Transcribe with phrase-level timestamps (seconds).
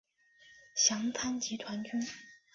[0.75, 2.01] 详参集团军。